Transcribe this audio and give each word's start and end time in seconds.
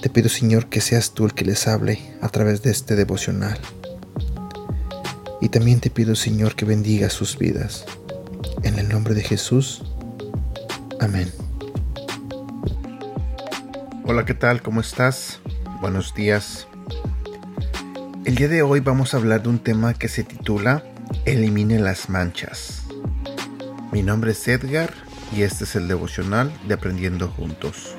Te 0.00 0.08
pido, 0.08 0.30
Señor, 0.30 0.70
que 0.70 0.80
seas 0.80 1.12
tú 1.12 1.26
el 1.26 1.34
que 1.34 1.44
les 1.44 1.68
hable 1.68 2.00
a 2.22 2.30
través 2.30 2.62
de 2.62 2.70
este 2.70 2.96
devocional. 2.96 3.58
Y 5.42 5.50
también 5.50 5.80
te 5.80 5.90
pido, 5.90 6.16
Señor, 6.16 6.54
que 6.56 6.64
bendiga 6.64 7.10
sus 7.10 7.36
vidas. 7.36 7.84
En 8.62 8.78
el 8.78 8.88
nombre 8.88 9.12
de 9.12 9.22
Jesús. 9.22 9.82
Amén. 11.00 11.30
Hola, 14.06 14.24
¿qué 14.24 14.32
tal? 14.32 14.62
¿Cómo 14.62 14.80
estás? 14.80 15.40
Buenos 15.82 16.14
días. 16.14 16.66
El 18.24 18.36
día 18.36 18.48
de 18.48 18.62
hoy 18.62 18.80
vamos 18.80 19.12
a 19.12 19.18
hablar 19.18 19.42
de 19.42 19.50
un 19.50 19.58
tema 19.58 19.92
que 19.92 20.08
se 20.08 20.24
titula 20.24 20.82
Elimine 21.26 21.78
las 21.78 22.08
manchas. 22.08 22.84
Mi 23.92 24.02
nombre 24.02 24.32
es 24.32 24.48
Edgar 24.48 24.94
y 25.36 25.42
este 25.42 25.64
es 25.64 25.76
el 25.76 25.88
devocional 25.88 26.50
de 26.66 26.74
Aprendiendo 26.74 27.28
Juntos. 27.28 27.96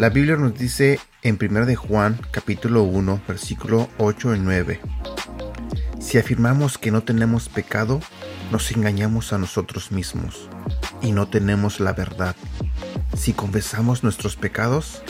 La 0.00 0.08
Biblia 0.08 0.34
nos 0.36 0.54
dice 0.54 0.98
en 1.22 1.38
1 1.38 1.66
de 1.66 1.76
Juan 1.76 2.18
capítulo 2.30 2.84
1 2.84 3.20
versículo 3.28 3.90
8 3.98 4.34
y 4.34 4.38
9. 4.38 4.80
Si 6.00 6.16
afirmamos 6.16 6.78
que 6.78 6.90
no 6.90 7.02
tenemos 7.02 7.50
pecado, 7.50 8.00
nos 8.50 8.70
engañamos 8.72 9.34
a 9.34 9.38
nosotros 9.38 9.92
mismos 9.92 10.48
y 11.02 11.12
no 11.12 11.28
tenemos 11.28 11.80
la 11.80 11.92
verdad. 11.92 12.34
Si 13.14 13.34
confesamos 13.34 14.02
nuestros 14.02 14.36
pecados, 14.36 15.02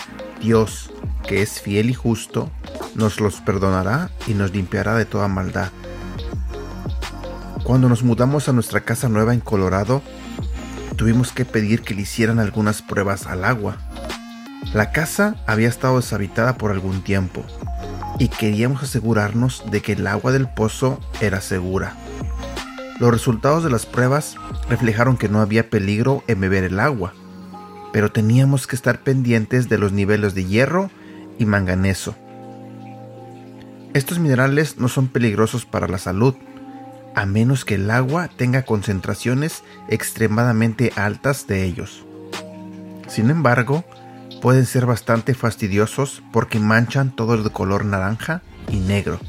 Dios, 0.43 0.91
que 1.25 1.41
es 1.41 1.61
fiel 1.61 1.89
y 1.89 1.95
justo, 1.95 2.51
nos 2.97 3.21
los 3.21 3.37
perdonará 3.37 4.11
y 4.27 4.35
nos 4.35 4.53
limpiará 4.53 4.97
de 4.97 5.05
toda 5.05 5.29
maldad. 5.29 5.71
Cuando 7.63 7.89
nos 7.89 8.03
mudamos 8.03 8.49
a 8.49 8.53
nuestra 8.53 8.81
casa 8.81 9.09
nueva 9.09 9.35
en 9.35 9.41
Colorado, 9.41 10.03
tuvimos 10.97 11.31
que 11.31 11.45
pedir 11.45 11.83
que 11.83 11.95
le 11.95 12.03
hicieran 12.03 12.41
algunas 12.41 12.83
pruebas 12.83 13.29
al 13.29 13.45
agua. 13.45 13.79
La 14.73 14.93
casa 14.93 15.37
había 15.47 15.69
estado 15.69 15.97
deshabitada 15.97 16.57
por 16.57 16.71
algún 16.71 17.03
tiempo 17.03 17.45
y 18.19 18.29
queríamos 18.29 18.83
asegurarnos 18.83 19.65
de 19.71 19.81
que 19.83 19.93
el 19.93 20.07
agua 20.07 20.33
del 20.33 20.49
pozo 20.49 21.01
era 21.21 21.41
segura. 21.41 21.97
Los 22.99 23.11
resultados 23.11 23.65
de 23.65 23.71
las 23.71 23.87
pruebas 23.87 24.37
reflejaron 24.69 25.17
que 25.17 25.29
no 25.29 25.41
había 25.41 25.71
peligro 25.71 26.23
en 26.29 26.41
beber 26.41 26.65
el 26.65 26.79
agua 26.79 27.15
pero 27.93 28.13
teníamos 28.13 28.67
que 28.67 28.77
estar 28.77 29.01
pendientes 29.01 29.69
de 29.69 29.79
los 29.79 29.93
niveles 29.93 30.35
de 30.35 30.45
hierro 30.45 30.91
y 31.39 31.45
manganeso. 31.45 32.15
Estos 33.95 34.19
minerales 34.19 34.79
no 34.79 34.89
son 34.89 35.09
peligrosos 35.09 35.67
para 35.67 35.89
la 35.89 35.99
salud, 35.99 36.35
a 37.15 37.27
menos 37.27 37.65
que 37.65 37.75
el 37.75 37.91
agua 37.91 38.29
tenga 38.29 38.63
concentraciones 38.63 39.65
extremadamente 39.89 40.93
altas 40.95 41.47
de 41.49 41.65
ellos. 41.65 42.05
Sin 43.09 43.31
embargo, 43.31 43.85
pueden 44.41 44.67
ser 44.67 44.87
bastante 44.87 45.35
fastidiosos 45.35 46.23
porque 46.33 46.59
manchan 46.59 47.15
todo 47.15 47.35
el 47.35 47.51
color 47.53 47.85
naranja 47.85 48.43
y 48.71 48.79
negro. 48.79 49.21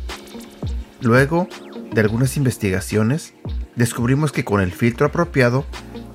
Luego 1.02 1.48
de 1.92 2.02
algunas 2.02 2.38
investigaciones, 2.38 3.34
descubrimos 3.76 4.32
que 4.32 4.46
con 4.46 4.62
el 4.62 4.72
filtro 4.72 5.08
apropiado 5.08 5.66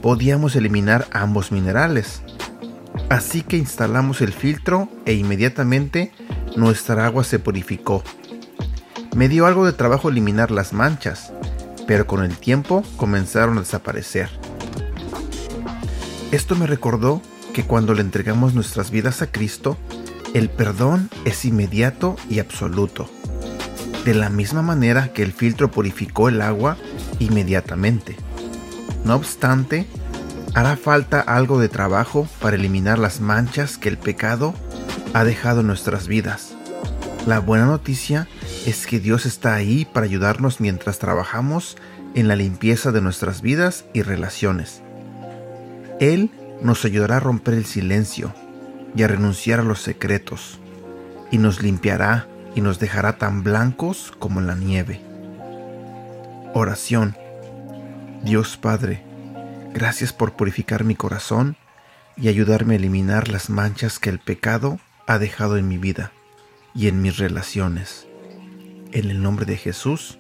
podíamos 0.01 0.57
eliminar 0.57 1.07
ambos 1.13 1.53
minerales, 1.53 2.23
Así 3.09 3.43
que 3.43 3.57
instalamos 3.57 4.21
el 4.21 4.33
filtro 4.33 4.89
e 5.05 5.15
inmediatamente 5.15 6.13
nuestra 6.57 7.07
agua 7.07 7.23
se 7.23 7.39
purificó. 7.39 8.03
Me 9.15 9.29
dio 9.29 9.47
algo 9.47 9.65
de 9.65 9.73
trabajo 9.73 10.09
eliminar 10.09 10.51
las 10.51 10.73
manchas, 10.73 11.33
pero 11.87 12.07
con 12.07 12.25
el 12.25 12.37
tiempo 12.37 12.83
comenzaron 12.97 13.59
a 13.59 13.61
desaparecer. 13.61 14.29
Esto 16.33 16.57
me 16.57 16.67
recordó 16.67 17.23
que 17.57 17.65
cuando 17.65 17.95
le 17.95 18.03
entregamos 18.03 18.53
nuestras 18.53 18.91
vidas 18.91 19.23
a 19.23 19.33
Cristo, 19.33 19.79
el 20.35 20.51
perdón 20.51 21.09
es 21.25 21.47
inmediato 21.47 22.17
y 22.29 22.39
absoluto, 22.39 23.09
de 24.05 24.13
la 24.13 24.29
misma 24.29 24.61
manera 24.61 25.15
que 25.15 25.23
el 25.23 25.33
filtro 25.33 25.71
purificó 25.71 26.29
el 26.29 26.43
agua 26.43 26.77
inmediatamente. 27.19 28.15
No 29.07 29.15
obstante, 29.15 29.87
hará 30.53 30.77
falta 30.77 31.19
algo 31.19 31.59
de 31.59 31.71
trabajo 31.71 32.29
para 32.43 32.57
eliminar 32.57 32.99
las 32.99 33.23
manchas 33.23 33.79
que 33.79 33.89
el 33.89 33.97
pecado 33.97 34.53
ha 35.15 35.25
dejado 35.25 35.61
en 35.61 35.69
nuestras 35.69 36.09
vidas. 36.09 36.55
La 37.27 37.39
buena 37.39 37.65
noticia 37.65 38.29
es 38.67 38.87
que 38.87 39.01
Dios 39.01 39.25
está 39.25 39.55
ahí 39.55 39.87
para 39.87 40.05
ayudarnos 40.05 40.61
mientras 40.61 40.99
trabajamos 40.99 41.79
en 42.15 42.29
la 42.29 42.37
limpieza 42.37 42.93
de 42.93 43.01
nuestras 43.01 43.41
vidas 43.41 43.87
y 43.95 44.03
relaciones. 44.03 44.83
Él 46.01 46.31
nos 46.63 46.85
ayudará 46.85 47.17
a 47.17 47.21
romper 47.21 47.55
el 47.55 47.67
silencio 47.67 48.35
y 48.95 49.03
a 49.03 49.09
renunciar 49.09 49.61
a 49.61 49.65
los 49.65 49.81
secretos, 49.81 50.59
y 51.31 51.39
nos 51.39 51.63
limpiará 51.63 52.27
y 52.55 52.61
nos 52.61 52.79
dejará 52.79 53.19
tan 53.19 53.43
blancos 53.43 54.13
como 54.19 54.41
la 54.41 54.55
nieve. 54.55 55.01
Oración. 56.55 57.17
Dios 58.23 58.57
Padre, 58.57 59.07
Gracias 59.77 60.15
por 60.15 60.33
purificar 60.33 60.85
mi 60.85 60.95
corazón 60.95 61.59
y 62.17 62.29
ayudarme 62.29 62.73
a 62.73 62.77
eliminar 62.79 63.29
las 63.29 63.51
manchas 63.51 63.99
que 63.99 64.09
el 64.09 64.19
pecado 64.19 64.81
ha 65.07 65.19
dejado 65.19 65.59
en 65.59 65.69
mi 65.69 65.77
vida 65.77 66.13
y 66.75 66.89
en 66.89 67.03
mis 67.03 67.19
relaciones. 67.19 68.07
En 68.93 69.11
el 69.11 69.23
nombre 69.23 69.45
de 69.45 69.59
Jesús. 69.59 70.19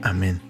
Amén. 0.00 0.49